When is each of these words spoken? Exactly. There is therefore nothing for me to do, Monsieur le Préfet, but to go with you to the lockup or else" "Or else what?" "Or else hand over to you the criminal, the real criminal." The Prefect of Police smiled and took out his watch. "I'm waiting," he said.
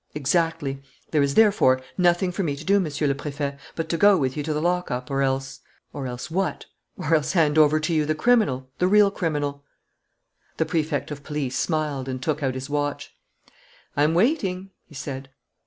Exactly. 0.15 0.81
There 1.11 1.21
is 1.21 1.35
therefore 1.35 1.79
nothing 1.95 2.31
for 2.31 2.41
me 2.41 2.55
to 2.55 2.63
do, 2.63 2.79
Monsieur 2.79 3.05
le 3.05 3.13
Préfet, 3.13 3.59
but 3.75 3.87
to 3.89 3.97
go 3.97 4.17
with 4.17 4.35
you 4.35 4.41
to 4.41 4.51
the 4.51 4.59
lockup 4.59 5.11
or 5.11 5.21
else" 5.21 5.59
"Or 5.93 6.07
else 6.07 6.31
what?" 6.31 6.65
"Or 6.97 7.13
else 7.13 7.33
hand 7.33 7.55
over 7.59 7.79
to 7.79 7.93
you 7.93 8.07
the 8.07 8.15
criminal, 8.15 8.67
the 8.79 8.87
real 8.87 9.11
criminal." 9.11 9.63
The 10.57 10.65
Prefect 10.65 11.11
of 11.11 11.21
Police 11.21 11.55
smiled 11.59 12.09
and 12.09 12.19
took 12.19 12.41
out 12.41 12.55
his 12.55 12.67
watch. 12.67 13.15
"I'm 13.95 14.15
waiting," 14.15 14.71
he 14.87 14.95
said. 14.95 15.29